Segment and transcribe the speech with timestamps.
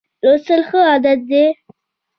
[0.23, 1.45] لوستل ښه عادت دی.